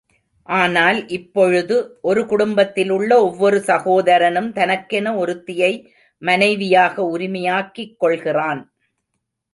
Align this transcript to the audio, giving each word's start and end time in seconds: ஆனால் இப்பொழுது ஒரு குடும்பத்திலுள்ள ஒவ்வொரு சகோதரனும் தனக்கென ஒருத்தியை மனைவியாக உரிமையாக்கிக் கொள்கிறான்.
ஆனால் 0.49 0.99
இப்பொழுது 1.07 1.75
ஒரு 2.01 2.21
குடும்பத்திலுள்ள 2.25 3.11
ஒவ்வொரு 3.21 3.59
சகோதரனும் 3.67 4.49
தனக்கென 4.51 5.13
ஒருத்தியை 5.17 5.71
மனைவியாக 6.21 7.03
உரிமையாக்கிக் 7.17 7.95
கொள்கிறான். 7.97 8.63